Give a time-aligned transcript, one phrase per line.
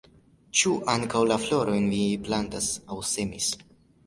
[0.61, 3.53] Ĉu ankaŭ la florojn vi plantis aŭ semis?